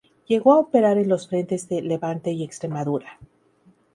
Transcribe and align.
Llegó 0.25 0.53
a 0.53 0.57
operar 0.57 0.97
en 0.97 1.09
los 1.09 1.27
frentes 1.27 1.69
de 1.69 1.83
Levante 1.83 2.31
y 2.31 2.43
Extremadura. 2.43 3.19